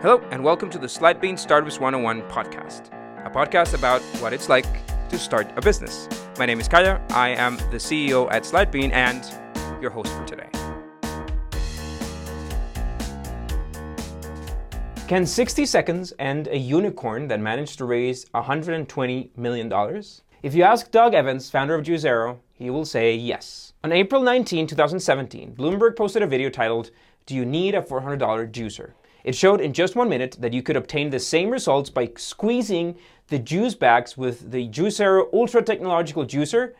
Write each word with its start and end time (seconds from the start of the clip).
Hello, 0.00 0.20
and 0.30 0.44
welcome 0.44 0.70
to 0.70 0.78
the 0.78 0.86
Slidebean 0.86 1.36
Startups 1.36 1.80
101 1.80 2.22
podcast, 2.30 2.92
a 3.26 3.28
podcast 3.28 3.74
about 3.74 4.00
what 4.20 4.32
it's 4.32 4.48
like 4.48 4.64
to 5.08 5.18
start 5.18 5.50
a 5.56 5.60
business. 5.60 6.08
My 6.38 6.46
name 6.46 6.60
is 6.60 6.68
Caya. 6.68 7.02
I 7.10 7.30
am 7.30 7.56
the 7.72 7.78
CEO 7.78 8.30
at 8.30 8.44
Slidebean 8.44 8.92
and 8.92 9.24
your 9.82 9.90
host 9.90 10.12
for 10.12 10.24
today. 10.24 10.46
Can 15.08 15.26
60 15.26 15.66
seconds 15.66 16.12
end 16.20 16.46
a 16.46 16.56
unicorn 16.56 17.26
that 17.26 17.40
managed 17.40 17.78
to 17.78 17.84
raise 17.84 18.24
$120 18.26 19.36
million? 19.36 20.02
If 20.44 20.54
you 20.54 20.62
ask 20.62 20.92
Doug 20.92 21.14
Evans, 21.14 21.50
founder 21.50 21.74
of 21.74 21.84
Juicero, 21.84 22.38
he 22.52 22.70
will 22.70 22.84
say 22.84 23.16
yes. 23.16 23.72
On 23.82 23.90
April 23.90 24.22
19, 24.22 24.68
2017, 24.68 25.56
Bloomberg 25.56 25.96
posted 25.96 26.22
a 26.22 26.26
video 26.28 26.50
titled, 26.50 26.92
Do 27.26 27.34
You 27.34 27.44
Need 27.44 27.74
a 27.74 27.82
$400 27.82 28.52
Juicer? 28.52 28.92
It 29.24 29.34
showed 29.34 29.60
in 29.60 29.72
just 29.72 29.96
one 29.96 30.08
minute 30.08 30.36
that 30.40 30.52
you 30.52 30.62
could 30.62 30.76
obtain 30.76 31.10
the 31.10 31.18
same 31.18 31.50
results 31.50 31.90
by 31.90 32.10
squeezing 32.16 32.96
the 33.28 33.38
juice 33.38 33.74
bags 33.74 34.16
with 34.16 34.50
the 34.50 34.68
Juicero 34.68 35.28
Ultra 35.32 35.62
Technological 35.62 36.24
Juicer 36.24 36.72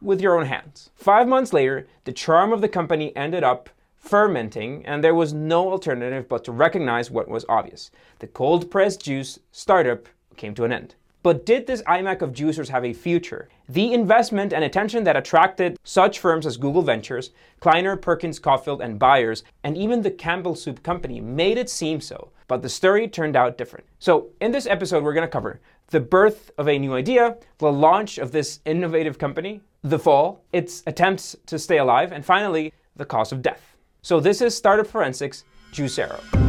with 0.00 0.20
your 0.20 0.38
own 0.38 0.46
hands. 0.46 0.90
Five 0.94 1.28
months 1.28 1.52
later, 1.52 1.86
the 2.04 2.12
charm 2.12 2.52
of 2.52 2.60
the 2.60 2.68
company 2.68 3.14
ended 3.16 3.44
up 3.44 3.70
fermenting, 3.96 4.84
and 4.86 5.02
there 5.02 5.14
was 5.14 5.32
no 5.32 5.70
alternative 5.70 6.28
but 6.28 6.44
to 6.44 6.52
recognize 6.52 7.10
what 7.10 7.28
was 7.28 7.44
obvious. 7.48 7.90
The 8.20 8.26
cold 8.26 8.70
pressed 8.70 9.04
juice 9.04 9.38
startup 9.52 10.08
came 10.36 10.54
to 10.54 10.64
an 10.64 10.72
end. 10.72 10.94
But 11.26 11.44
did 11.44 11.66
this 11.66 11.82
iMac 11.82 12.22
of 12.22 12.30
juicers 12.30 12.68
have 12.68 12.84
a 12.84 12.92
future? 12.92 13.48
The 13.68 13.92
investment 13.92 14.52
and 14.52 14.62
attention 14.62 15.02
that 15.02 15.16
attracted 15.16 15.76
such 15.82 16.20
firms 16.20 16.46
as 16.46 16.56
Google 16.56 16.82
Ventures, 16.82 17.32
Kleiner, 17.58 17.96
Perkins, 17.96 18.38
Caufield, 18.38 18.80
and 18.80 18.96
Byers, 18.96 19.42
and 19.64 19.76
even 19.76 20.02
the 20.02 20.10
Campbell 20.12 20.54
Soup 20.54 20.80
Company 20.84 21.20
made 21.20 21.58
it 21.58 21.68
seem 21.68 22.00
so. 22.00 22.30
But 22.46 22.62
the 22.62 22.68
story 22.68 23.08
turned 23.08 23.34
out 23.34 23.58
different. 23.58 23.86
So, 23.98 24.28
in 24.40 24.52
this 24.52 24.68
episode, 24.68 25.02
we're 25.02 25.14
going 25.14 25.26
to 25.26 25.28
cover 25.28 25.60
the 25.88 25.98
birth 25.98 26.52
of 26.58 26.68
a 26.68 26.78
new 26.78 26.94
idea, 26.94 27.38
the 27.58 27.72
launch 27.72 28.18
of 28.18 28.30
this 28.30 28.60
innovative 28.64 29.18
company, 29.18 29.62
the 29.82 29.98
fall, 29.98 30.44
its 30.52 30.84
attempts 30.86 31.34
to 31.46 31.58
stay 31.58 31.78
alive, 31.78 32.12
and 32.12 32.24
finally, 32.24 32.72
the 32.94 33.04
cause 33.04 33.32
of 33.32 33.42
death. 33.42 33.76
So, 34.00 34.20
this 34.20 34.40
is 34.40 34.56
Startup 34.56 34.86
Forensics 34.86 35.42
Juicero. 35.72 36.45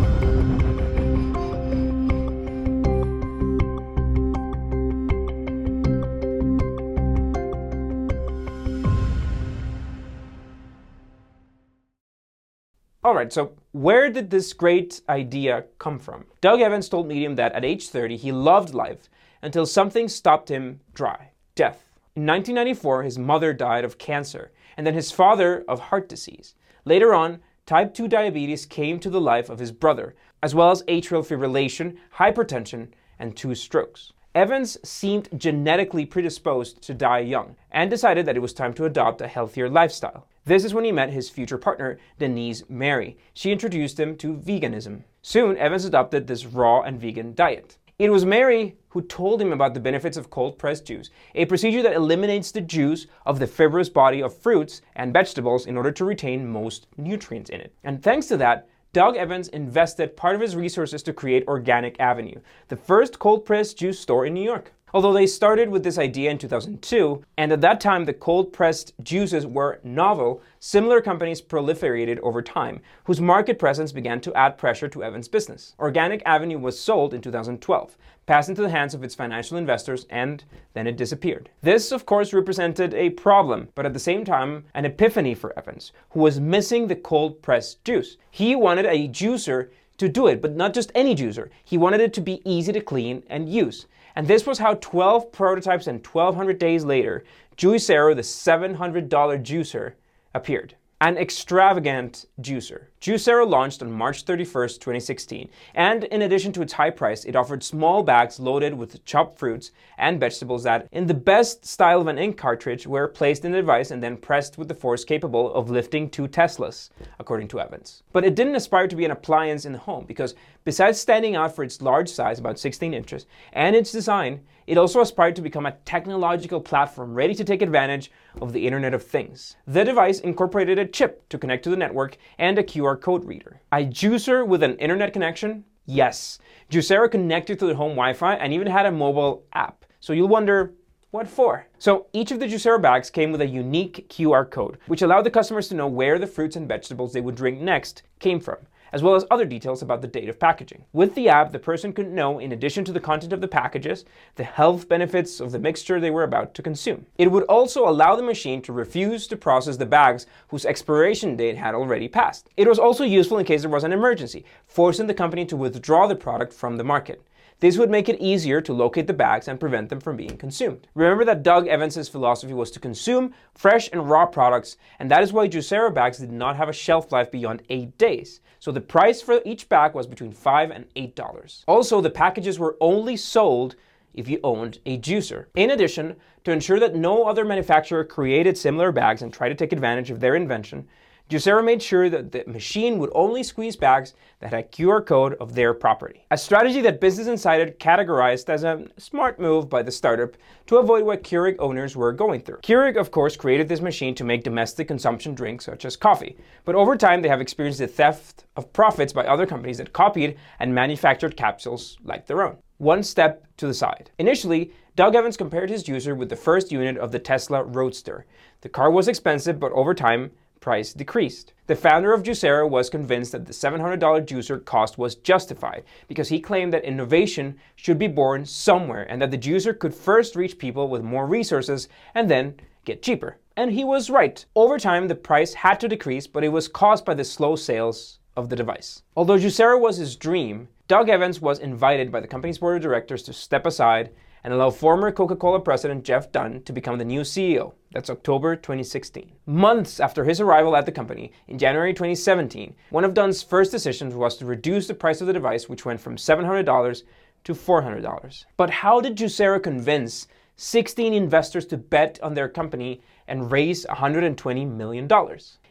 All 13.07 13.15
right, 13.15 13.31
so 13.31 13.53
where 13.71 14.09
did 14.09 14.31
this 14.31 14.51
great 14.51 14.99
idea 15.07 15.63
come 15.79 15.97
from? 15.97 16.25
Doug 16.41 16.59
Evans 16.59 16.89
told 16.89 17.07
Medium 17.07 17.35
that 17.35 17.53
at 17.53 17.63
age 17.63 17.87
30, 17.87 18.17
he 18.17 18.33
loved 18.33 18.73
life 18.73 19.07
until 19.41 19.65
something 19.65 20.09
stopped 20.09 20.49
him 20.49 20.81
dry 20.93 21.31
death. 21.55 21.89
In 22.17 22.25
1994, 22.25 23.03
his 23.03 23.17
mother 23.17 23.53
died 23.53 23.85
of 23.85 23.97
cancer, 23.97 24.51
and 24.75 24.85
then 24.85 24.93
his 24.93 25.09
father 25.09 25.63
of 25.69 25.79
heart 25.79 26.09
disease. 26.09 26.55
Later 26.83 27.13
on, 27.13 27.39
type 27.65 27.93
2 27.93 28.09
diabetes 28.09 28.65
came 28.65 28.99
to 28.99 29.09
the 29.09 29.21
life 29.21 29.49
of 29.49 29.59
his 29.59 29.71
brother, 29.71 30.13
as 30.43 30.53
well 30.53 30.71
as 30.71 30.83
atrial 30.83 31.25
fibrillation, 31.25 31.95
hypertension, 32.17 32.89
and 33.17 33.37
two 33.37 33.55
strokes. 33.55 34.11
Evans 34.37 34.77
seemed 34.87 35.29
genetically 35.35 36.05
predisposed 36.05 36.79
to 36.83 36.93
die 36.93 37.21
young 37.21 37.55
and 37.71 37.89
decided 37.89 38.27
that 38.27 38.35
it 38.35 38.39
was 38.39 38.53
time 38.53 38.71
to 38.75 38.85
adopt 38.85 39.19
a 39.19 39.27
healthier 39.27 39.67
lifestyle. 39.67 40.27
This 40.45 40.63
is 40.63 40.75
when 40.75 40.83
he 40.83 40.91
met 40.91 41.09
his 41.09 41.27
future 41.27 41.57
partner, 41.57 41.97
Denise 42.19 42.61
Mari. 42.69 43.17
She 43.33 43.51
introduced 43.51 43.99
him 43.99 44.15
to 44.17 44.35
veganism. 44.35 45.05
Soon, 45.23 45.57
Evans 45.57 45.85
adopted 45.85 46.27
this 46.27 46.45
raw 46.45 46.81
and 46.81 47.01
vegan 47.01 47.33
diet. 47.33 47.79
It 47.97 48.11
was 48.11 48.25
Mari 48.25 48.77
who 48.89 49.01
told 49.01 49.41
him 49.41 49.51
about 49.51 49.73
the 49.73 49.79
benefits 49.79 50.17
of 50.17 50.29
cold 50.29 50.59
pressed 50.59 50.85
juice, 50.85 51.09
a 51.33 51.45
procedure 51.45 51.81
that 51.81 51.95
eliminates 51.95 52.51
the 52.51 52.61
juice 52.61 53.07
of 53.25 53.39
the 53.39 53.47
fibrous 53.47 53.89
body 53.89 54.21
of 54.21 54.37
fruits 54.37 54.83
and 54.95 55.13
vegetables 55.13 55.65
in 55.65 55.75
order 55.75 55.91
to 55.93 56.05
retain 56.05 56.47
most 56.47 56.85
nutrients 56.95 57.49
in 57.49 57.59
it. 57.59 57.73
And 57.83 58.03
thanks 58.03 58.27
to 58.27 58.37
that, 58.37 58.69
Doug 58.97 59.15
Evans 59.15 59.47
invested 59.49 60.17
part 60.17 60.33
of 60.33 60.41
his 60.41 60.55
resources 60.55 61.03
to 61.03 61.13
create 61.13 61.47
Organic 61.47 61.99
Avenue, 61.99 62.39
the 62.69 62.75
first 62.75 63.19
cold 63.19 63.45
pressed 63.45 63.77
juice 63.77 63.99
store 63.99 64.25
in 64.25 64.33
New 64.33 64.43
York. 64.43 64.73
Although 64.93 65.11
they 65.11 65.27
started 65.27 65.67
with 65.67 65.83
this 65.83 65.97
idea 65.97 66.31
in 66.31 66.37
2002, 66.37 67.21
and 67.37 67.51
at 67.51 67.59
that 67.59 67.81
time 67.81 68.05
the 68.05 68.13
cold 68.13 68.53
pressed 68.53 68.93
juices 69.03 69.45
were 69.45 69.81
novel, 69.83 70.41
similar 70.59 71.01
companies 71.01 71.41
proliferated 71.41 72.19
over 72.19 72.41
time, 72.41 72.79
whose 73.03 73.19
market 73.19 73.59
presence 73.59 73.91
began 73.91 74.21
to 74.21 74.33
add 74.33 74.57
pressure 74.57 74.87
to 74.87 75.03
Evans' 75.03 75.27
business. 75.27 75.75
Organic 75.77 76.23
Avenue 76.25 76.57
was 76.57 76.79
sold 76.79 77.13
in 77.13 77.19
2012, 77.19 77.97
passed 78.27 78.47
into 78.47 78.61
the 78.61 78.69
hands 78.69 78.93
of 78.93 79.03
its 79.03 79.13
financial 79.13 79.57
investors, 79.57 80.05
and 80.09 80.45
then 80.73 80.87
it 80.87 80.95
disappeared. 80.95 81.49
This, 81.61 81.91
of 81.91 82.05
course, 82.05 82.31
represented 82.31 82.93
a 82.93 83.09
problem, 83.09 83.67
but 83.75 83.85
at 83.85 83.91
the 83.91 83.99
same 83.99 84.23
time, 84.23 84.63
an 84.73 84.85
epiphany 84.85 85.35
for 85.35 85.57
Evans, 85.59 85.91
who 86.11 86.21
was 86.21 86.39
missing 86.39 86.87
the 86.87 86.95
cold 86.95 87.41
pressed 87.41 87.83
juice. 87.83 88.15
He 88.31 88.55
wanted 88.55 88.85
a 88.85 89.09
juicer 89.09 89.69
to 89.97 90.07
do 90.07 90.27
it, 90.27 90.41
but 90.41 90.55
not 90.55 90.73
just 90.73 90.91
any 90.95 91.13
juicer. 91.13 91.49
He 91.63 91.77
wanted 91.77 91.99
it 91.99 92.13
to 92.13 92.21
be 92.21 92.41
easy 92.49 92.71
to 92.71 92.79
clean 92.79 93.23
and 93.29 93.49
use. 93.49 93.85
And 94.17 94.27
this 94.27 94.47
was 94.47 94.57
how 94.57 94.73
12 94.73 95.31
prototypes 95.31 95.85
and 95.85 96.03
1200 96.03 96.57
days 96.57 96.83
later, 96.83 97.23
Juicero, 97.55 98.15
the 98.15 98.23
$700 98.23 99.09
juicer, 99.09 99.93
appeared 100.33 100.73
an 100.99 101.15
extravagant 101.15 102.25
juicer. 102.41 102.85
Juicero 102.99 103.47
launched 103.47 103.83
on 103.83 103.91
March 103.91 104.25
31st, 104.25 104.79
2016, 104.79 105.47
and 105.75 106.05
in 106.05 106.23
addition 106.23 106.51
to 106.51 106.63
its 106.63 106.73
high 106.73 106.89
price, 106.89 107.23
it 107.25 107.35
offered 107.35 107.63
small 107.63 108.01
bags 108.01 108.39
loaded 108.39 108.73
with 108.73 109.05
chopped 109.05 109.37
fruits 109.37 109.69
and 109.99 110.19
vegetables 110.19 110.63
that, 110.63 110.87
in 110.91 111.05
the 111.05 111.13
best 111.13 111.63
style 111.63 112.01
of 112.01 112.07
an 112.07 112.17
ink 112.17 112.35
cartridge, 112.35 112.87
were 112.87 113.07
placed 113.07 113.45
in 113.45 113.51
the 113.51 113.59
device 113.59 113.91
and 113.91 114.01
then 114.01 114.17
pressed 114.17 114.57
with 114.57 114.67
the 114.67 114.73
force 114.73 115.05
capable 115.05 115.53
of 115.53 115.69
lifting 115.69 116.09
two 116.09 116.27
Teslas, 116.27 116.89
according 117.19 117.47
to 117.49 117.59
Evans. 117.59 118.01
But 118.11 118.25
it 118.25 118.33
didn't 118.33 118.55
aspire 118.55 118.87
to 118.87 118.95
be 118.95 119.05
an 119.05 119.11
appliance 119.11 119.65
in 119.65 119.73
the 119.73 119.77
home 119.77 120.05
because, 120.05 120.33
besides 120.63 120.99
standing 120.99 121.35
out 121.35 121.55
for 121.55 121.63
its 121.63 121.79
large 121.79 122.09
size, 122.09 122.39
about 122.39 122.57
16 122.57 122.95
inches, 122.95 123.27
and 123.53 123.75
its 123.75 123.91
design, 123.91 124.41
it 124.65 124.77
also 124.77 124.99
aspired 124.99 125.35
to 125.35 125.41
become 125.41 125.65
a 125.65 125.77
technological 125.85 126.59
platform 126.59 127.13
ready 127.13 127.33
to 127.35 127.45
take 127.45 127.61
advantage 127.61 128.11
of 128.41 128.53
the 128.53 128.65
Internet 128.65 128.93
of 128.93 129.03
Things. 129.03 129.55
The 129.65 129.83
device 129.83 130.19
incorporated 130.19 130.79
a 130.79 130.85
chip 130.85 131.27
to 131.29 131.37
connect 131.37 131.63
to 131.63 131.69
the 131.69 131.77
network 131.77 132.17
and 132.37 132.57
a 132.57 132.63
QR 132.63 132.99
code 132.99 133.25
reader. 133.25 133.61
A 133.71 133.77
juicer 133.77 134.45
with 134.45 134.63
an 134.63 134.77
internet 134.77 135.13
connection? 135.13 135.63
Yes. 135.85 136.39
Juicero 136.69 137.09
connected 137.09 137.59
to 137.59 137.67
the 137.67 137.75
home 137.75 137.91
Wi 137.91 138.13
Fi 138.13 138.35
and 138.35 138.53
even 138.53 138.67
had 138.67 138.85
a 138.85 138.91
mobile 138.91 139.45
app. 139.53 139.85
So 139.99 140.13
you'll 140.13 140.27
wonder, 140.27 140.73
what 141.11 141.27
for? 141.27 141.67
So 141.79 142.07
each 142.13 142.31
of 142.31 142.39
the 142.39 142.47
Juicero 142.47 142.81
bags 142.81 143.09
came 143.09 143.31
with 143.31 143.41
a 143.41 143.47
unique 143.47 144.07
QR 144.09 144.49
code, 144.49 144.77
which 144.87 145.01
allowed 145.01 145.23
the 145.23 145.31
customers 145.31 145.67
to 145.69 145.75
know 145.75 145.87
where 145.87 146.19
the 146.19 146.27
fruits 146.27 146.55
and 146.55 146.67
vegetables 146.67 147.13
they 147.13 147.21
would 147.21 147.35
drink 147.35 147.61
next 147.61 148.03
came 148.19 148.39
from 148.39 148.57
as 148.91 149.03
well 149.03 149.15
as 149.15 149.25
other 149.29 149.45
details 149.45 149.81
about 149.81 150.01
the 150.01 150.07
date 150.07 150.29
of 150.29 150.39
packaging. 150.39 150.83
With 150.93 151.15
the 151.15 151.29
app, 151.29 151.51
the 151.51 151.59
person 151.59 151.93
could 151.93 152.11
know, 152.11 152.39
in 152.39 152.51
addition 152.51 152.85
to 152.85 152.91
the 152.91 152.99
content 152.99 153.33
of 153.33 153.41
the 153.41 153.47
packages, 153.47 154.05
the 154.35 154.43
health 154.43 154.87
benefits 154.87 155.39
of 155.39 155.51
the 155.51 155.59
mixture 155.59 155.99
they 155.99 156.11
were 156.11 156.23
about 156.23 156.53
to 156.53 156.61
consume. 156.61 157.05
It 157.17 157.31
would 157.31 157.43
also 157.43 157.87
allow 157.87 158.15
the 158.15 158.23
machine 158.23 158.61
to 158.63 158.73
refuse 158.73 159.27
to 159.27 159.35
process 159.37 159.77
the 159.77 159.85
bags 159.85 160.25
whose 160.47 160.65
expiration 160.65 161.35
date 161.35 161.57
had 161.57 161.75
already 161.75 162.07
passed. 162.07 162.49
It 162.55 162.67
was 162.67 162.79
also 162.79 163.03
useful 163.03 163.37
in 163.37 163.45
case 163.45 163.61
there 163.61 163.69
was 163.69 163.83
an 163.83 163.93
emergency, 163.93 164.45
forcing 164.65 165.07
the 165.07 165.13
company 165.13 165.45
to 165.45 165.57
withdraw 165.57 166.07
the 166.07 166.15
product 166.15 166.53
from 166.53 166.77
the 166.77 166.83
market. 166.83 167.21
This 167.59 167.77
would 167.77 167.89
make 167.89 168.07
it 168.07 168.21
easier 168.21 168.61
to 168.61 168.71
locate 168.71 169.07
the 169.07 169.13
bags 169.13 169.47
and 169.47 169.59
prevent 169.59 169.89
them 169.89 169.99
from 169.99 170.15
being 170.15 170.37
consumed. 170.37 170.87
Remember 170.93 171.25
that 171.25 171.41
Doug 171.41 171.67
Evans' 171.67 172.07
philosophy 172.07 172.53
was 172.53 172.69
to 172.71 172.79
consume 172.79 173.33
fresh 173.55 173.89
and 173.91 174.07
raw 174.07 174.27
products, 174.27 174.77
and 174.99 175.09
that 175.09 175.23
is 175.23 175.33
why 175.33 175.47
Juicero 175.47 175.91
bags 175.91 176.19
did 176.19 176.31
not 176.31 176.55
have 176.55 176.69
a 176.69 176.73
shelf 176.73 177.11
life 177.11 177.31
beyond 177.31 177.63
8 177.69 177.97
days. 177.97 178.41
So 178.59 178.71
the 178.71 178.79
price 178.79 179.23
for 179.23 179.41
each 179.43 179.69
bag 179.69 179.95
was 179.95 180.05
between 180.05 180.33
5 180.33 180.69
and 180.69 180.85
$8. 180.95 181.63
Also, 181.67 181.99
the 181.99 182.11
packages 182.11 182.59
were 182.59 182.77
only 182.79 183.17
sold 183.17 183.75
if 184.13 184.29
you 184.29 184.39
owned 184.43 184.79
a 184.85 184.99
juicer. 184.99 185.45
In 185.55 185.71
addition, 185.71 186.15
to 186.43 186.51
ensure 186.51 186.79
that 186.79 186.95
no 186.95 187.23
other 187.23 187.43
manufacturer 187.43 188.03
created 188.03 188.55
similar 188.55 188.91
bags 188.91 189.23
and 189.23 189.33
tried 189.33 189.49
to 189.49 189.55
take 189.55 189.73
advantage 189.73 190.11
of 190.11 190.19
their 190.19 190.35
invention, 190.35 190.87
Juicero 191.29 191.61
made 191.61 191.83
sure 191.83 192.09
that 192.09 192.31
the 192.31 192.45
machine 192.47 192.99
would 192.99 193.09
only 193.13 193.43
squeeze 193.43 193.75
bags 193.75 194.13
that 194.39 194.53
had 194.53 194.71
QR 194.71 195.05
code 195.05 195.33
of 195.41 195.55
their 195.55 195.73
property. 195.73 196.25
A 196.31 196.37
strategy 196.37 196.79
that 196.81 197.01
Business 197.01 197.27
Insider 197.27 197.69
categorized 197.71 198.47
as 198.47 198.63
a 198.63 198.87
smart 198.97 199.37
move 199.37 199.69
by 199.69 199.83
the 199.83 199.91
startup 199.91 200.37
to 200.67 200.77
avoid 200.77 201.03
what 201.03 201.23
Keurig 201.23 201.57
owners 201.59 201.97
were 201.97 202.13
going 202.13 202.39
through. 202.39 202.59
Keurig, 202.59 202.95
of 202.95 203.11
course, 203.11 203.35
created 203.35 203.67
this 203.67 203.81
machine 203.81 204.15
to 204.15 204.23
make 204.23 204.45
domestic 204.45 204.87
consumption 204.87 205.35
drinks 205.35 205.65
such 205.65 205.83
as 205.83 205.97
coffee, 205.97 206.37
but 206.63 206.75
over 206.75 206.95
time 206.95 207.21
they 207.21 207.27
have 207.27 207.41
experienced 207.41 207.79
the 207.79 207.87
theft 207.87 208.45
of 208.55 208.71
profits 208.71 209.11
by 209.11 209.25
other 209.25 209.45
companies 209.45 209.79
that 209.79 209.91
copied 209.91 210.37
and 210.59 210.73
manufactured 210.73 211.35
capsules 211.35 211.97
like 212.05 212.25
their 212.25 212.41
own. 212.41 212.55
One 212.77 213.03
step 213.03 213.45
to 213.57 213.67
the 213.67 213.73
side. 213.73 214.11
Initially, 214.17 214.71
Doug 214.95 215.13
Evans 215.13 215.35
compared 215.35 215.69
his 215.69 215.89
user 215.89 216.15
with 216.15 216.29
the 216.29 216.35
first 216.37 216.71
unit 216.71 216.97
of 216.97 217.11
the 217.11 217.19
Tesla 217.19 217.63
Roadster. 217.63 218.25
The 218.61 218.69
car 218.69 218.89
was 218.89 219.09
expensive, 219.09 219.59
but 219.59 219.73
over 219.73 219.93
time, 219.93 220.31
price 220.67 220.91
decreased. 220.91 221.53
The 221.67 221.77
founder 221.77 222.13
of 222.13 222.23
Juicero 222.23 222.69
was 222.69 222.89
convinced 222.89 223.31
that 223.31 223.45
the 223.45 223.53
$700 223.53 224.01
juicer 224.27 224.65
cost 224.65 224.97
was 224.97 225.15
justified 225.15 225.85
because 226.09 226.27
he 226.27 226.41
claimed 226.41 226.73
that 226.73 226.83
innovation 226.83 227.55
should 227.77 227.97
be 227.97 228.09
born 228.09 228.45
somewhere 228.45 229.09
and 229.09 229.21
that 229.21 229.31
the 229.31 229.37
juicer 229.37 229.79
could 229.79 229.95
first 229.95 230.35
reach 230.35 230.57
people 230.57 230.89
with 230.89 231.03
more 231.03 231.25
resources 231.25 231.87
and 232.13 232.29
then 232.29 232.55
get 232.83 233.01
cheaper. 233.01 233.37
And 233.55 233.71
he 233.71 233.85
was 233.85 234.09
right. 234.09 234.45
Over 234.57 234.77
time, 234.77 235.07
the 235.07 235.15
price 235.15 235.53
had 235.53 235.79
to 235.79 235.87
decrease, 235.87 236.27
but 236.27 236.43
it 236.43 236.49
was 236.49 236.67
caused 236.67 237.05
by 237.05 237.13
the 237.13 237.23
slow 237.23 237.55
sales 237.55 238.19
of 238.35 238.49
the 238.49 238.57
device. 238.57 239.03
Although 239.15 239.37
Juicero 239.37 239.79
was 239.79 239.95
his 239.95 240.17
dream, 240.17 240.67
Doug 240.89 241.07
Evans 241.07 241.39
was 241.39 241.59
invited 241.59 242.11
by 242.11 242.19
the 242.19 242.27
company's 242.27 242.57
board 242.57 242.75
of 242.75 242.83
directors 242.83 243.23
to 243.23 243.31
step 243.31 243.65
aside 243.65 244.09
and 244.43 244.53
allow 244.53 244.69
former 244.69 245.13
Coca 245.13 245.37
Cola 245.37 245.61
president 245.61 246.03
Jeff 246.03 246.29
Dunn 246.33 246.61
to 246.63 246.73
become 246.73 246.97
the 246.97 247.05
new 247.05 247.21
CEO. 247.21 247.71
That's 247.97 248.11
October 248.11 248.55
2016. 248.55 249.31
Months 249.47 249.99
after 249.99 250.23
his 250.23 250.39
arrival 250.39 250.75
at 250.75 250.85
the 250.85 250.91
company, 250.91 251.31
in 251.47 251.57
January 251.57 251.95
2017, 251.95 252.75
one 252.91 253.03
of 253.03 253.15
Dunn's 253.15 253.41
first 253.41 253.71
decisions 253.71 254.13
was 254.13 254.37
to 254.37 254.45
reduce 254.45 254.85
the 254.85 254.93
price 254.93 255.19
of 255.19 255.25
the 255.25 255.33
device, 255.33 255.67
which 255.67 255.83
went 255.83 255.99
from 255.99 256.15
$700 256.15 257.01
to 257.45 257.53
$400. 257.55 258.45
But 258.55 258.69
how 258.69 259.01
did 259.01 259.15
Juicero 259.15 259.59
convince 259.63 260.27
16 260.57 261.11
investors 261.11 261.65
to 261.65 261.77
bet 261.77 262.19
on 262.21 262.35
their 262.35 262.47
company 262.47 263.01
and 263.27 263.51
raise 263.51 263.83
$120 263.87 264.69
million? 264.69 265.05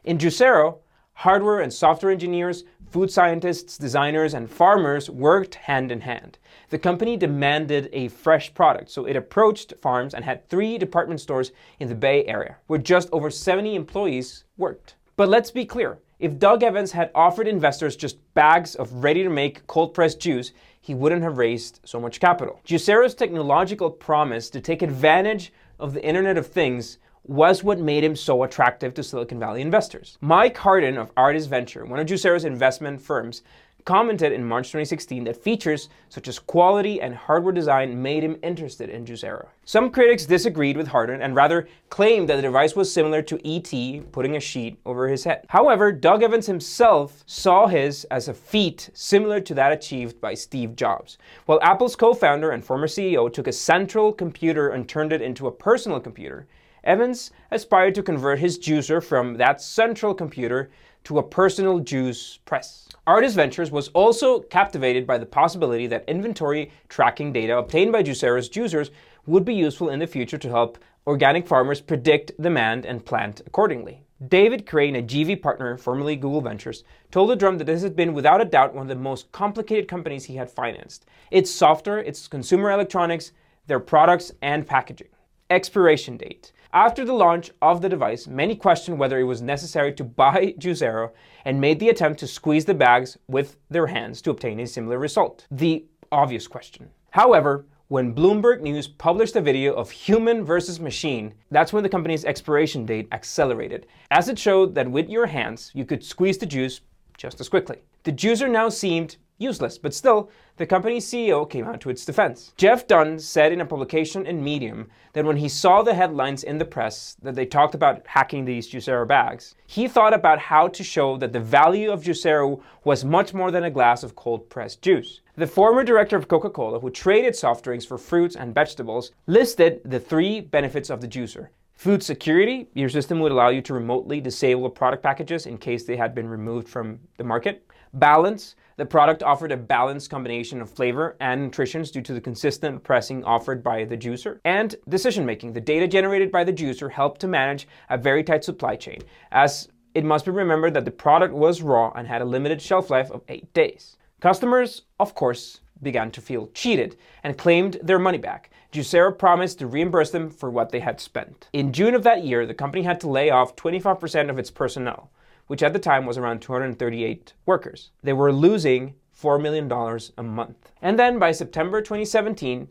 In 0.03 0.19
Juicero, 0.19 0.79
hardware 1.17 1.61
and 1.61 1.73
software 1.73 2.13
engineers, 2.13 2.65
food 2.91 3.11
scientists, 3.11 3.79
designers, 3.79 4.35
and 4.35 4.51
farmers 4.51 5.09
worked 5.09 5.55
hand 5.55 5.91
in 5.91 6.03
hand. 6.03 6.39
The 6.69 6.79
company 6.79 7.17
demanded 7.17 7.89
a 7.93 8.09
fresh 8.09 8.53
product, 8.53 8.91
so 8.91 9.07
it 9.07 9.17
approached 9.17 9.73
farms 9.81 10.13
and 10.13 10.25
had 10.25 10.47
three 10.49 10.77
department 10.77 11.21
stores 11.21 11.53
in 11.81 11.89
the 11.89 11.95
Bay 11.95 12.27
Area, 12.27 12.57
where 12.67 12.79
just 12.79 13.09
over 13.13 13.31
70 13.31 13.75
employees 13.75 14.45
worked. 14.59 14.97
But 15.17 15.31
let's 15.31 15.51
be 15.51 15.65
clear 15.65 15.99
if 16.19 16.39
Doug 16.39 16.63
Evans 16.63 16.93
had 16.93 17.11
offered 17.15 17.49
investors 17.49 17.97
just 17.97 18.19
bags 18.35 18.75
of 18.75 18.93
ready 18.93 19.23
to 19.23 19.31
make 19.31 19.67
cold 19.67 19.95
pressed 19.95 20.21
juice, 20.21 20.53
he 20.79 20.95
wouldn't 20.95 21.23
have 21.23 21.39
raised 21.39 21.81
so 21.85 21.99
much 21.99 22.21
capital. 22.21 22.61
Juicero's 22.65 23.15
technological 23.15 23.91
promise 23.91 24.51
to 24.51 24.61
take 24.61 24.83
advantage 24.83 25.53
of 25.79 25.95
the 25.95 26.05
Internet 26.05 26.37
of 26.37 26.47
Things 26.47 26.99
was 27.29 27.65
what 27.65 27.79
made 27.79 28.05
him 28.05 28.17
so 28.17 28.43
attractive 28.43 28.95
to 28.95 29.03
Silicon 29.03 29.39
Valley 29.39 29.61
investors. 29.61 30.19
Mike 30.21 30.57
Hardin 30.57 30.97
of 30.97 31.11
Artis 31.17 31.47
Venture, 31.47 31.85
one 31.85 31.99
of 31.99 32.07
Juicero's 32.07 32.45
investment 32.45 33.01
firms, 33.01 33.43
commented 33.87 34.33
in 34.33 34.45
March 34.45 34.67
2016 34.67 35.23
that 35.25 35.37
features 35.37 35.89
such 36.09 36.27
as 36.27 36.41
quality 36.41 37.01
and 37.01 37.15
hardware 37.15 37.53
design 37.53 38.03
made 38.03 38.25
him 38.25 38.37
interested 38.43 38.91
in 38.91 39.07
Juicero. 39.07 39.47
Some 39.65 39.91
critics 39.91 40.27
disagreed 40.27 40.77
with 40.77 40.89
Hardin 40.89 41.23
and 41.23 41.37
rather 41.37 41.69
claimed 41.89 42.29
that 42.29 42.37
the 42.37 42.43
device 42.43 42.75
was 42.75 42.93
similar 42.93 43.23
to 43.23 43.41
E.T. 43.47 44.03
putting 44.11 44.35
a 44.35 44.41
sheet 44.41 44.81
over 44.85 45.07
his 45.07 45.23
head. 45.23 45.47
However, 45.49 45.93
Doug 45.93 46.25
Evans 46.25 46.47
himself 46.47 47.23
saw 47.27 47.69
his 47.69 48.05
as 48.11 48.27
a 48.27 48.35
feat 48.35 48.91
similar 48.93 49.41
to 49.43 49.55
that 49.55 49.73
achieved 49.73 50.21
by 50.21 50.35
Steve 50.35 50.75
Jobs. 50.75 51.17
While 51.47 51.61
Apple's 51.63 51.95
co-founder 51.95 52.51
and 52.51 52.65
former 52.65 52.89
CEO 52.89 53.33
took 53.33 53.47
a 53.47 53.53
central 53.53 54.13
computer 54.13 54.71
and 54.71 54.89
turned 54.89 55.13
it 55.13 55.23
into 55.23 55.47
a 55.47 55.53
personal 55.53 56.01
computer, 56.01 56.49
Evans 56.87 57.33
aspired 57.51 57.97
to 57.97 58.03
convert 58.03 58.39
his 58.39 58.61
juicer 58.61 59.03
from 59.03 59.35
that 59.35 59.61
central 59.61 60.15
computer 60.15 60.71
to 61.03 61.19
a 61.19 61.23
personal 61.23 61.81
juice 61.81 62.39
press. 62.45 62.89
Artis 63.09 63.35
Ventures 63.35 63.73
was 63.73 63.89
also 63.89 64.39
captivated 64.41 65.05
by 65.05 65.19
the 65.19 65.27
possibility 65.27 65.89
that 65.89 66.09
inventory 66.09 66.71
tracking 66.89 67.33
data 67.33 67.59
obtained 67.59 67.91
by 67.91 68.05
Juicero's 68.05 68.49
juicers 68.49 68.91
would 69.27 69.45
be 69.45 69.55
useful 69.55 69.91
in 69.91 69.99
the 69.99 70.07
future 70.07 70.39
to 70.39 70.49
help 70.49 70.79
organic 71.09 71.47
farmers 71.47 71.81
predict 71.81 72.41
demand 72.41 72.87
and 72.87 73.05
plant 73.05 73.43
accordingly. 73.47 74.03
David 74.29 74.65
Crane, 74.65 74.97
a 74.97 75.03
GV 75.03 75.43
partner, 75.43 75.77
formerly 75.77 76.15
Google 76.15 76.41
Ventures, 76.41 76.85
told 77.11 77.31
the 77.31 77.37
drum 77.37 77.59
that 77.59 77.65
this 77.65 77.83
has 77.83 77.91
been 77.91 78.15
without 78.15 78.41
a 78.41 78.45
doubt 78.45 78.75
one 78.75 78.83
of 78.83 78.89
the 78.89 79.03
most 79.03 79.31
complicated 79.33 79.89
companies 79.89 80.25
he 80.25 80.37
had 80.37 80.51
financed. 80.51 81.05
Its 81.33 81.51
software, 81.51 81.99
its 81.99 82.29
consumer 82.29 82.71
electronics, 82.71 83.33
their 83.67 83.81
products, 83.81 84.33
and 84.41 84.67
packaging. 84.67 85.09
Expiration 85.51 86.17
date. 86.17 86.53
After 86.77 87.07
the 87.07 87.15
launch 87.15 87.53
of 87.63 87.81
the 87.81 87.89
device, 87.89 88.27
many 88.27 88.55
questioned 88.55 88.99
whether 88.99 89.19
it 89.19 89.25
was 89.25 89.41
necessary 89.41 89.95
to 89.95 90.05
buy 90.05 90.55
Juicero 90.59 91.11
and 91.47 91.59
made 91.59 91.81
the 91.81 91.89
attempt 91.89 92.21
to 92.21 92.27
squeeze 92.27 92.67
the 92.67 92.75
bags 92.75 93.17
with 93.29 93.57
their 93.71 93.87
hands 93.87 94.21
to 94.21 94.31
obtain 94.31 94.61
a 94.61 94.67
similar 94.67 94.99
result. 94.99 95.47
The 95.51 95.87
obvious 96.13 96.47
question. 96.47 96.91
However, 97.13 97.65
when 97.89 98.15
Bloomberg 98.15 98.61
News 98.61 98.89
published 98.89 99.37
a 99.37 99.41
video 99.41 99.73
of 99.73 99.91
human 99.91 100.45
versus 100.45 100.79
machine, 100.79 101.33
that's 101.51 101.73
when 101.73 101.83
the 101.83 101.89
company's 101.89 102.27
expiration 102.27 102.85
date 102.85 103.09
accelerated, 103.11 103.87
as 104.11 104.29
it 104.29 104.39
showed 104.39 104.75
that 104.75 104.91
with 104.91 105.09
your 105.09 105.25
hands, 105.25 105.71
you 105.73 105.87
could 105.87 106.05
squeeze 106.05 106.37
the 106.37 106.45
juice 106.45 106.83
just 107.17 107.41
as 107.41 107.49
quickly. 107.49 107.79
The 108.03 108.13
juicer 108.13 108.51
now 108.51 108.69
seemed 108.69 109.17
useless, 109.39 109.79
but 109.79 109.95
still, 109.95 110.31
the 110.57 110.67
company's 110.67 111.07
CEO 111.07 111.49
came 111.49 111.67
out 111.67 111.81
to 111.83 111.91
its 111.91 112.05
defense. 112.05 112.53
Jeff 112.57 112.87
Dunn 112.87 113.19
said 113.19 113.53
in 113.53 113.61
a 113.61 113.67
publication 113.67 114.27
in 114.27 114.43
Medium 114.43 114.89
that 115.13 115.25
when 115.25 115.37
he 115.37 115.49
saw 115.49 115.83
the 115.83 115.95
headlines 115.95 116.45
in 116.45 116.59
the 116.59 116.65
press 116.65 117.17
that 117.23 117.35
they 117.35 117.47
talked 117.47 117.75
about 117.75 118.07
hacking 118.07 118.45
these 118.45 118.71
Juicero 118.71 119.07
bags, 119.07 119.55
he 119.67 119.89
thought 119.89 120.15
about 120.15 120.39
how 120.39 120.69
to 120.69 120.83
show 120.83 121.17
that 121.19 121.33
the 121.33 121.41
value 121.41 121.91
of 121.91 122.03
Juicero 122.03 122.63
was 122.85 123.05
much 123.05 123.35
more 123.35 123.51
than 123.51 123.65
a 123.65 123.71
glass 123.71 124.03
of 124.03 124.17
cold 124.17 124.49
pressed 124.49 124.83
juice. 124.83 125.21
The 125.37 125.47
former 125.47 125.85
director 125.85 126.17
of 126.17 126.29
Coca 126.29 126.51
Cola, 126.51 126.81
who 126.81 126.91
traded 126.91 127.37
soft 127.37 127.65
drinks 127.65 127.85
for 127.85 127.99
fruits 127.99 128.37
and 128.37 128.55
vegetables, 128.55 129.13
listed 129.27 129.83
the 129.85 130.01
three 130.01 130.41
benefits 130.41 130.89
of 130.89 131.01
the 131.01 131.09
juicer. 131.09 131.49
Food 131.77 132.03
security, 132.03 132.69
your 132.73 132.89
system 132.89 133.21
would 133.21 133.33
allow 133.33 133.51
you 133.51 133.61
to 133.61 133.75
remotely 133.75 134.19
disable 134.19 134.71
product 134.71 135.03
packages 135.03 135.45
in 135.45 135.59
case 135.59 135.85
they 135.85 135.99
had 135.99 136.15
been 136.15 136.27
removed 136.27 136.67
from 136.67 136.99
the 137.19 137.25
market. 137.25 137.66
Balance, 137.97 138.57
the 138.77 138.85
product 138.85 139.23
offered 139.23 139.53
a 139.53 139.57
balanced 139.57 140.11
combination 140.11 140.61
of 140.61 140.69
flavor 140.69 141.17
and 141.19 141.45
nutrition 141.45 141.83
due 141.83 142.03
to 142.03 142.13
the 142.13 142.21
consistent 142.21 142.85
pressing 142.85 143.25
offered 143.25 143.63
by 143.63 143.85
the 143.87 143.97
juicer. 143.97 144.39
And 144.45 144.77
decision 144.87 145.25
making. 145.25 145.55
The 145.55 145.63
data 145.63 145.89
generated 145.89 146.31
by 146.31 146.45
the 146.45 146.53
juicer 146.53 146.91
helped 146.91 147.23
to 147.23 147.27
manage 147.27 147.67
a 147.89 147.97
very 147.97 148.23
tight 148.23 148.45
supply 148.45 148.77
chain, 148.77 149.01
as 149.33 149.69
it 149.95 150.05
must 150.05 150.27
be 150.27 150.31
remembered 150.31 150.75
that 150.75 150.85
the 150.85 150.91
product 150.91 151.33
was 151.33 151.63
raw 151.63 151.91
and 151.97 152.07
had 152.07 152.21
a 152.21 152.27
limited 152.27 152.61
shelf 152.61 152.91
life 152.91 153.11
of 153.11 153.23
eight 153.29 153.51
days. 153.55 153.97
Customers, 154.21 154.83
of 155.01 155.15
course, 155.15 155.61
began 155.83 156.11
to 156.11 156.21
feel 156.21 156.49
cheated 156.49 156.99
and 157.23 157.39
claimed 157.39 157.79
their 157.83 157.99
money 157.99 158.19
back. 158.19 158.51
Juicero 158.73 159.11
promised 159.11 159.59
to 159.61 159.67
reimburse 159.67 160.11
them 160.11 160.29
for 160.29 160.51
what 160.51 160.69
they 160.69 160.81
had 160.81 161.01
spent. 161.01 161.49
In 161.55 161.73
June 161.73 161.95
of 161.95 162.03
that 162.03 162.25
year, 162.25 162.45
the 162.45 162.53
company 162.53 162.83
had 162.83 163.01
to 163.01 163.09
lay 163.09 163.31
off 163.31 163.57
25% 163.57 164.29
of 164.29 164.39
its 164.39 164.51
personnel 164.51 165.11
which 165.47 165.63
at 165.63 165.73
the 165.73 165.79
time 165.79 166.07
was 166.07 166.19
around 166.19 166.41
238 166.41 167.35
workers. 167.45 167.91
They 168.03 168.13
were 168.13 168.33
losing 168.33 168.95
$4 169.21 169.41
million 169.41 169.71
a 170.19 170.23
month. 170.23 170.73
And 170.83 170.99
then 170.99 171.19
by 171.19 171.33
September 171.33 171.81
2017, 171.81 172.69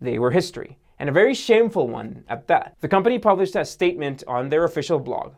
they 0.00 0.18
were 0.18 0.30
history, 0.30 0.78
and 0.98 1.08
a 1.08 1.12
very 1.12 1.34
shameful 1.34 1.88
one 1.88 2.24
at 2.28 2.46
that. 2.46 2.76
The 2.80 2.88
company 2.88 3.18
published 3.18 3.56
a 3.56 3.64
statement 3.64 4.22
on 4.26 4.48
their 4.48 4.64
official 4.64 4.98
blog. 4.98 5.34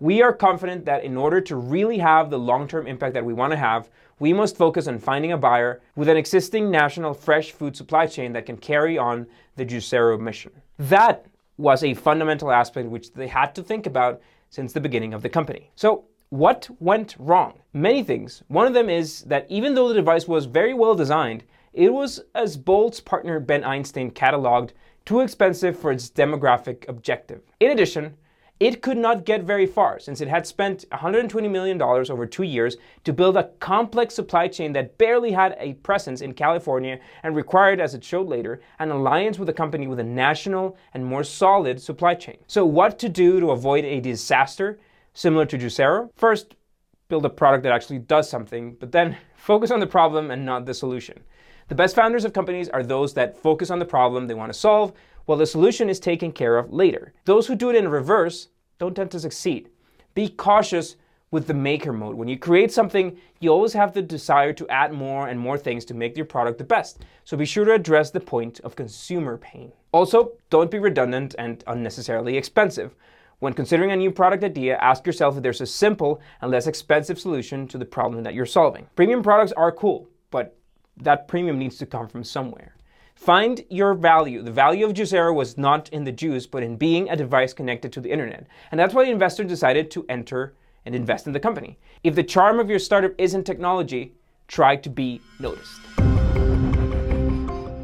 We 0.00 0.22
are 0.22 0.32
confident 0.32 0.84
that 0.84 1.04
in 1.04 1.16
order 1.16 1.40
to 1.42 1.56
really 1.56 1.98
have 1.98 2.28
the 2.30 2.38
long 2.38 2.68
term 2.68 2.86
impact 2.86 3.14
that 3.14 3.24
we 3.24 3.32
want 3.32 3.52
to 3.52 3.56
have, 3.56 3.88
we 4.18 4.32
must 4.32 4.56
focus 4.56 4.86
on 4.86 4.98
finding 4.98 5.32
a 5.32 5.38
buyer 5.38 5.80
with 5.96 6.08
an 6.08 6.16
existing 6.16 6.70
national 6.70 7.14
fresh 7.14 7.52
food 7.52 7.76
supply 7.76 8.06
chain 8.06 8.32
that 8.32 8.46
can 8.46 8.56
carry 8.56 8.98
on 8.98 9.26
the 9.56 9.64
Juicero 9.64 10.20
mission. 10.20 10.52
That 10.78 11.26
was 11.56 11.84
a 11.84 11.94
fundamental 11.94 12.50
aspect 12.50 12.88
which 12.88 13.12
they 13.12 13.28
had 13.28 13.54
to 13.54 13.62
think 13.62 13.86
about 13.86 14.20
since 14.50 14.72
the 14.72 14.80
beginning 14.80 15.14
of 15.14 15.22
the 15.22 15.28
company. 15.28 15.70
So, 15.74 16.04
what 16.34 16.68
went 16.80 17.14
wrong? 17.20 17.60
Many 17.72 18.02
things. 18.02 18.42
One 18.48 18.66
of 18.66 18.74
them 18.74 18.90
is 18.90 19.22
that 19.22 19.46
even 19.48 19.76
though 19.76 19.86
the 19.86 19.94
device 19.94 20.26
was 20.26 20.46
very 20.46 20.74
well 20.74 20.96
designed, 20.96 21.44
it 21.72 21.92
was, 21.92 22.20
as 22.34 22.56
Bolt's 22.56 22.98
partner 22.98 23.38
Ben 23.38 23.62
Einstein 23.62 24.10
cataloged, 24.10 24.70
too 25.04 25.20
expensive 25.20 25.78
for 25.78 25.92
its 25.92 26.10
demographic 26.10 26.88
objective. 26.88 27.42
In 27.60 27.70
addition, 27.70 28.16
it 28.58 28.82
could 28.82 28.96
not 28.96 29.24
get 29.24 29.44
very 29.44 29.64
far 29.64 30.00
since 30.00 30.20
it 30.20 30.26
had 30.26 30.44
spent 30.44 30.84
$120 30.90 31.48
million 31.48 31.80
over 31.80 32.26
two 32.26 32.42
years 32.42 32.78
to 33.04 33.12
build 33.12 33.36
a 33.36 33.50
complex 33.60 34.16
supply 34.16 34.48
chain 34.48 34.72
that 34.72 34.98
barely 34.98 35.30
had 35.30 35.54
a 35.60 35.74
presence 35.74 36.20
in 36.20 36.34
California 36.34 36.98
and 37.22 37.36
required, 37.36 37.78
as 37.78 37.94
it 37.94 38.02
showed 38.02 38.26
later, 38.26 38.60
an 38.80 38.90
alliance 38.90 39.38
with 39.38 39.48
a 39.50 39.52
company 39.52 39.86
with 39.86 40.00
a 40.00 40.04
national 40.04 40.76
and 40.94 41.06
more 41.06 41.22
solid 41.22 41.80
supply 41.80 42.16
chain. 42.16 42.38
So, 42.48 42.66
what 42.66 42.98
to 42.98 43.08
do 43.08 43.38
to 43.38 43.52
avoid 43.52 43.84
a 43.84 44.00
disaster 44.00 44.80
similar 45.14 45.46
to 45.46 45.56
Juicero. 45.56 46.10
First, 46.16 46.54
build 47.08 47.24
a 47.24 47.30
product 47.30 47.62
that 47.62 47.72
actually 47.72 48.00
does 48.00 48.28
something, 48.28 48.76
but 48.78 48.92
then 48.92 49.16
focus 49.36 49.70
on 49.70 49.80
the 49.80 49.86
problem 49.86 50.30
and 50.30 50.44
not 50.44 50.66
the 50.66 50.74
solution. 50.74 51.22
The 51.68 51.74
best 51.74 51.96
founders 51.96 52.26
of 52.26 52.34
companies 52.34 52.68
are 52.68 52.82
those 52.82 53.14
that 53.14 53.38
focus 53.38 53.70
on 53.70 53.78
the 53.78 53.86
problem 53.86 54.26
they 54.26 54.34
want 54.34 54.52
to 54.52 54.58
solve, 54.58 54.92
while 55.24 55.38
the 55.38 55.46
solution 55.46 55.88
is 55.88 55.98
taken 55.98 56.30
care 56.30 56.58
of 56.58 56.72
later. 56.72 57.14
Those 57.24 57.46
who 57.46 57.54
do 57.54 57.70
it 57.70 57.76
in 57.76 57.88
reverse 57.88 58.48
don't 58.78 58.94
tend 58.94 59.10
to 59.12 59.20
succeed. 59.20 59.70
Be 60.14 60.28
cautious 60.28 60.96
with 61.30 61.46
the 61.46 61.54
maker 61.54 61.92
mode. 61.92 62.14
When 62.14 62.28
you 62.28 62.38
create 62.38 62.70
something, 62.70 63.18
you 63.40 63.50
always 63.50 63.72
have 63.72 63.92
the 63.92 64.02
desire 64.02 64.52
to 64.52 64.68
add 64.68 64.92
more 64.92 65.26
and 65.26 65.40
more 65.40 65.58
things 65.58 65.84
to 65.86 65.94
make 65.94 66.16
your 66.16 66.26
product 66.26 66.58
the 66.58 66.64
best. 66.64 67.04
So 67.24 67.36
be 67.36 67.44
sure 67.44 67.64
to 67.64 67.72
address 67.72 68.10
the 68.10 68.20
point 68.20 68.60
of 68.60 68.76
consumer 68.76 69.36
pain. 69.36 69.72
Also, 69.90 70.32
don't 70.50 70.70
be 70.70 70.78
redundant 70.78 71.34
and 71.38 71.64
unnecessarily 71.66 72.36
expensive. 72.36 72.94
When 73.44 73.52
considering 73.52 73.92
a 73.92 73.96
new 73.96 74.10
product 74.10 74.42
idea, 74.42 74.78
ask 74.78 75.04
yourself 75.04 75.36
if 75.36 75.42
there's 75.42 75.60
a 75.60 75.66
simple 75.66 76.22
and 76.40 76.50
less 76.50 76.66
expensive 76.66 77.20
solution 77.20 77.68
to 77.68 77.76
the 77.76 77.84
problem 77.84 78.22
that 78.22 78.32
you're 78.32 78.46
solving. 78.46 78.86
Premium 78.96 79.22
products 79.22 79.52
are 79.52 79.70
cool, 79.70 80.08
but 80.30 80.56
that 80.96 81.28
premium 81.28 81.58
needs 81.58 81.76
to 81.76 81.84
come 81.84 82.08
from 82.08 82.24
somewhere. 82.24 82.74
Find 83.14 83.62
your 83.68 83.92
value. 83.92 84.40
The 84.40 84.50
value 84.50 84.86
of 84.86 84.94
Juicero 84.94 85.34
was 85.34 85.58
not 85.58 85.90
in 85.90 86.04
the 86.04 86.10
juice, 86.10 86.46
but 86.46 86.62
in 86.62 86.76
being 86.76 87.10
a 87.10 87.16
device 87.16 87.52
connected 87.52 87.92
to 87.92 88.00
the 88.00 88.10
internet. 88.10 88.46
And 88.70 88.80
that's 88.80 88.94
why 88.94 89.04
the 89.04 89.10
investor 89.10 89.44
decided 89.44 89.90
to 89.90 90.06
enter 90.08 90.54
and 90.86 90.94
invest 90.94 91.26
in 91.26 91.34
the 91.34 91.38
company. 91.38 91.78
If 92.02 92.14
the 92.14 92.24
charm 92.24 92.58
of 92.58 92.70
your 92.70 92.78
startup 92.78 93.12
isn't 93.18 93.44
technology, 93.44 94.14
try 94.48 94.76
to 94.76 94.88
be 94.88 95.20
noticed. 95.38 95.82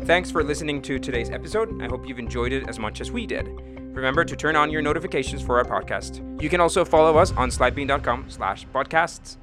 Thanks 0.07 0.31
for 0.31 0.43
listening 0.43 0.81
to 0.81 0.99
today's 0.99 1.29
episode. 1.29 1.83
I 1.83 1.87
hope 1.87 2.09
you've 2.09 2.19
enjoyed 2.19 2.55
it 2.55 2.67
as 2.67 2.79
much 2.79 3.03
as 3.03 3.13
we 3.13 3.27
did. 3.27 3.80
Remember 3.93 4.25
to 4.25 4.37
turn 4.37 4.57
on 4.57 4.71
your 4.71 4.83
notifications 4.83 5.43
for 5.43 5.59
our 5.59 5.65
podcast. 5.65 6.21
You 6.43 6.49
can 6.49 6.61
also 6.61 6.85
follow 6.85 7.17
us 7.19 7.33
on 7.33 7.51
slidebean.com 7.51 8.27
slash 8.29 8.67
podcasts. 8.69 9.37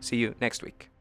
See 0.00 0.16
you 0.16 0.34
next 0.40 0.62
week. 0.62 0.93